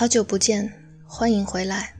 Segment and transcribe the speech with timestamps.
[0.00, 0.72] 好久不见，
[1.06, 1.94] 欢迎回来。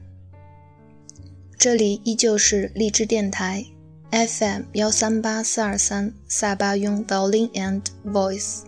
[1.55, 3.63] 这里依旧是荔枝电台
[4.09, 8.61] FM 幺三八四二三萨巴雍 Violin and Voice。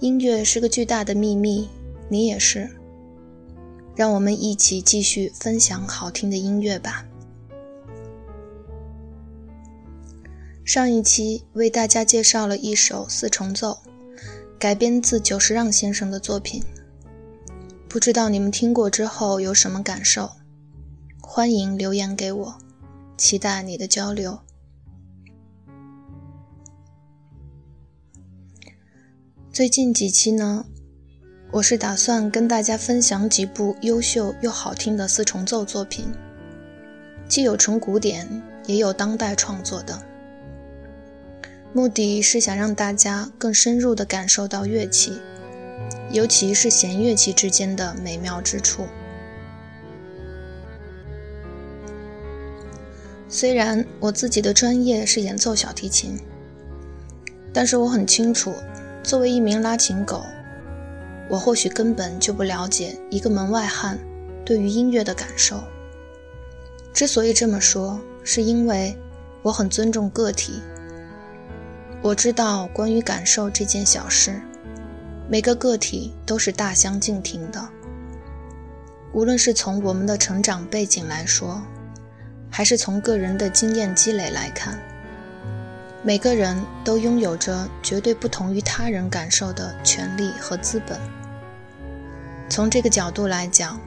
[0.00, 1.68] 音乐是个巨大的秘密，
[2.08, 2.68] 你也是。
[3.94, 7.06] 让我们一起继续分享好听的音乐吧。
[10.64, 13.78] 上一期为大家介绍了一首四重奏，
[14.58, 16.60] 改编自久石让先生的作品。
[17.94, 20.28] 不知道你们听过之后有什么感受？
[21.22, 22.58] 欢迎留言给我，
[23.16, 24.36] 期待你的交流。
[29.52, 30.66] 最近几期呢，
[31.52, 36.06] 我是打算跟大家分享几部优秀又好听的四重奏作品，
[37.28, 40.02] 既有纯古典，也有当代创作的。
[41.72, 45.12] 目的是想让大家更深入地感受到乐器。
[46.10, 48.86] 尤其是弦乐器之间的美妙之处。
[53.28, 56.16] 虽然我自己的专业是演奏小提琴，
[57.52, 58.54] 但是我很清楚，
[59.02, 60.24] 作为一名拉琴狗，
[61.28, 63.98] 我或许根本就不了解一个门外汉
[64.44, 65.60] 对于音乐的感受。
[66.92, 68.96] 之所以这么说，是因为
[69.42, 70.62] 我很尊重个体。
[72.00, 74.40] 我知道关于感受这件小事。
[75.26, 77.66] 每个个体都是大相径庭的，
[79.12, 81.62] 无论是从我们的成长背景来说，
[82.50, 84.78] 还是从个人的经验积累来看，
[86.02, 91.00] 每个人都拥有着绝对不同于他人感受的权利和资本。
[92.50, 93.80] 从这个角度来讲，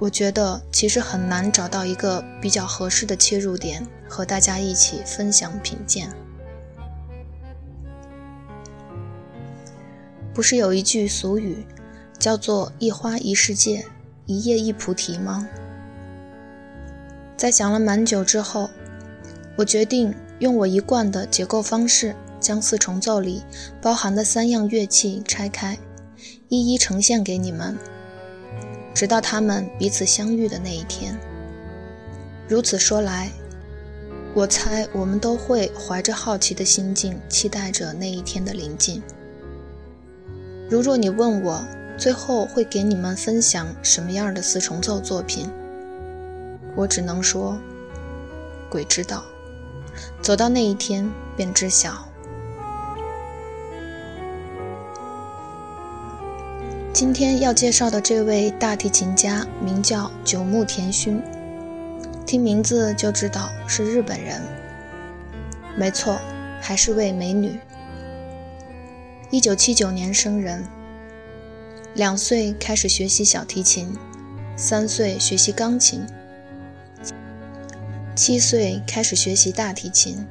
[0.00, 6.10] 我觉得其实很难找到一个比较合适的切入点，和大家一起分享品鉴。
[10.38, 11.66] 不是有一句俗语，
[12.16, 13.84] 叫做“一花一世界，
[14.24, 15.48] 一叶一菩提”吗？
[17.36, 18.70] 在想了蛮久之后，
[19.56, 23.42] 我决定用我一贯的结构方式，将四重奏里
[23.82, 25.76] 包含的三样乐器拆开，
[26.48, 27.76] 一一呈现给你们，
[28.94, 31.18] 直到他们彼此相遇的那一天。
[32.46, 33.28] 如此说来，
[34.34, 39.02] 我猜我们都会怀着好奇的心境，期待着那一天的临近。
[40.70, 41.64] 如若你问我
[41.96, 45.48] 最后会给你们分享什么样的四重奏作品，
[46.76, 47.58] 我只能说，
[48.68, 49.24] 鬼知道，
[50.20, 52.06] 走到那一天便知晓。
[56.92, 61.18] 今天要介绍的这位大提琴家名叫久木田薰，
[62.26, 64.42] 听名字就知道是日本人。
[65.76, 66.18] 没错，
[66.60, 67.58] 还是位美女。
[69.30, 70.66] 一九七九年生人，
[71.94, 73.94] 两岁开始学习小提琴，
[74.56, 76.02] 三岁学习钢琴，
[78.16, 80.26] 七岁开始学习大提琴，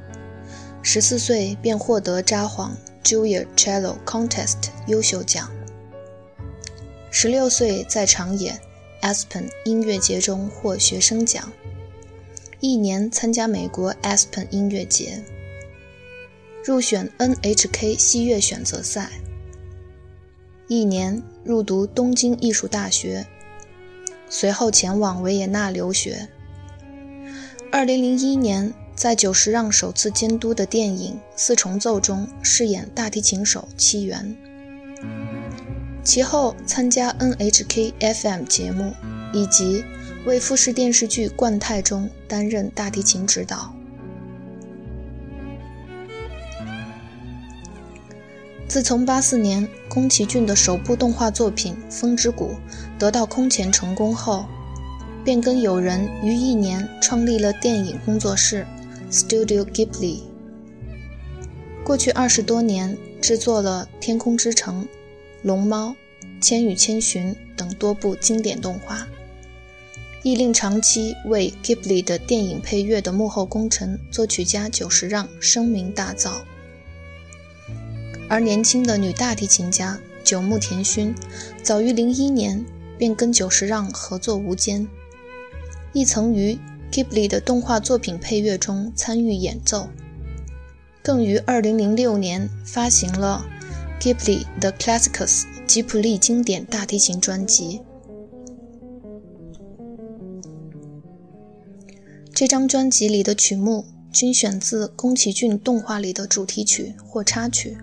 [0.82, 2.70] 十四岁便获得札幌
[3.04, 5.48] Junior Cello Contest 优秀奖，
[7.12, 8.58] 十六岁在长野
[9.02, 11.52] Aspen 音乐节中获学生奖，
[12.58, 15.22] 一年参加美国 Aspen 音乐节。
[16.68, 19.10] 入选 NHK 西乐选择赛，
[20.66, 23.26] 一年入读东京艺术大学，
[24.28, 26.28] 随后前往维也纳留学。
[27.72, 34.36] 二零零一年，在久石让首次监督的电影《四重奏》中饰演大提琴手七元，
[36.04, 38.92] 其后参加 NHK FM 节目，
[39.32, 39.82] 以及
[40.26, 43.74] 为富士电视剧《冠太》中担任大提琴指导。
[48.68, 52.50] 自从八四年宫崎骏的首部动画作品《风之谷》
[52.98, 54.44] 得到空前成功后，
[55.24, 58.66] 便跟友人于一年创立了电影工作室
[59.10, 60.18] Studio Ghibli。
[61.82, 64.82] 过去二十多年，制作了《天空之城》
[65.40, 65.96] 《龙猫》
[66.42, 69.08] 《千与千寻》等多部经典动画，
[70.22, 76.32] 亦令长期为 Ghibli 的电影配乐的幕后功臣作曲家久石让声名大噪。
[78.28, 81.14] 而年轻的女大提琴家久木田薰，
[81.62, 82.62] 早于零一年
[82.98, 84.86] 便跟久石让合作无间，
[85.94, 86.58] 亦曾于
[86.92, 89.88] Ghibli 的动画作品配乐中参与演奏，
[91.02, 93.46] 更于二零零六年发行了
[93.98, 97.80] Ghibli The Classics 吉普力经典大提琴专辑。
[102.34, 107.78] 这张专辑里的曲目均选自宫崎骏动画里的主题曲或插曲。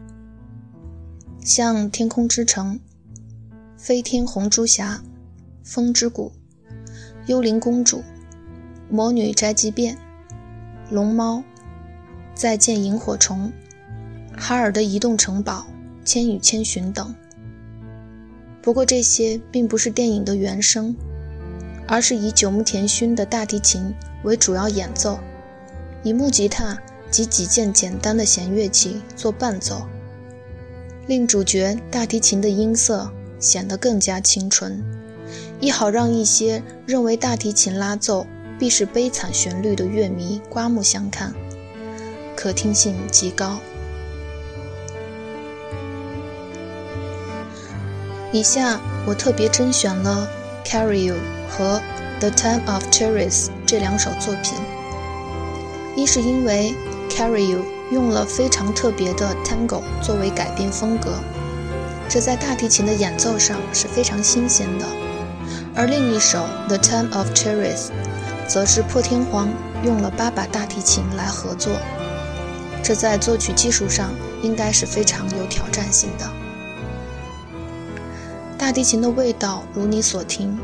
[1.46, 2.80] 像《天空之城》
[3.78, 5.04] 飞天红珠侠、
[5.64, 6.32] 风之谷、
[7.28, 8.04] 幽灵公主、
[8.90, 9.96] 魔女宅急便、
[10.90, 11.44] 龙猫、
[12.34, 13.54] 再见萤火虫、
[14.36, 15.68] 哈尔的移动城堡、
[16.04, 17.14] 千与千寻等。
[18.60, 20.96] 不过这些并不是电影的原声，
[21.88, 23.94] 而是以九木田勋的大提琴
[24.24, 25.20] 为主要演奏，
[26.02, 26.76] 以木吉他
[27.12, 29.88] 及几件简单的弦乐器做伴奏，
[31.08, 33.08] 令主角大提琴的音色
[33.40, 34.84] 显得更加清纯，
[35.60, 38.26] 亦好让一些认为大提琴拉奏
[38.58, 41.32] 必是悲惨旋律的乐迷刮目相看，
[42.36, 43.60] 可听性极高。
[48.32, 50.28] 以下我特别甄选了
[50.68, 51.16] 《Carry You》
[51.48, 51.80] 和
[52.20, 54.58] 《The Time of Cherries》这两首作品。
[55.96, 56.74] 一是因为
[57.16, 57.60] 《Carry You》
[57.92, 61.20] 用了非常特别的 Tango 作为改编风格，
[62.10, 64.86] 这在大提琴的演奏上是非常新鲜的；
[65.76, 67.88] 而另一首《The Time of Cherries》
[68.48, 69.50] 则是破天荒
[69.84, 71.74] 用了八把大提琴来合作，
[72.82, 74.10] 这在作曲技术上
[74.42, 76.28] 应该是非常有挑战性的。
[78.58, 80.58] 大提琴的味道如你所听，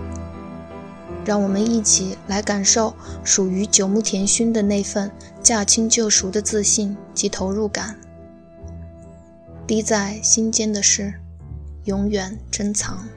[1.23, 5.11] 让我们一起来感受属于九木田勋的那份
[5.43, 7.97] 驾轻就熟的自信及投入感。
[9.65, 11.13] 滴在心间的事，
[11.85, 13.07] 永远珍藏。